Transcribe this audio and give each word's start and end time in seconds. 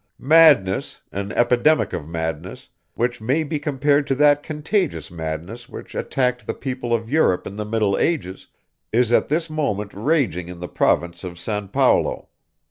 Madness, 0.17 0.99
an 1.11 1.31
epidemic 1.33 1.93
of 1.93 2.07
madness, 2.07 2.67
which 2.95 3.21
may 3.21 3.43
be 3.43 3.59
compared 3.59 4.07
to 4.07 4.15
that 4.15 4.41
contagious 4.41 5.11
madness 5.11 5.69
which 5.69 5.93
attacked 5.93 6.47
the 6.47 6.55
people 6.55 6.91
of 6.91 7.07
Europe 7.11 7.45
in 7.45 7.55
the 7.55 7.65
Middle 7.65 7.95
Ages, 7.99 8.47
is 8.91 9.11
at 9.11 9.27
this 9.27 9.47
moment 9.47 9.93
raging 9.93 10.49
in 10.49 10.59
the 10.59 10.67
Province 10.67 11.23
of 11.23 11.37
San 11.37 11.67
Paulo. 11.67 12.29